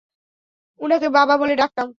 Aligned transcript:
উনাকে 0.79 1.07
বাবা 1.09 1.35
বলে 1.37 1.53
ডাকতাম। 1.55 1.87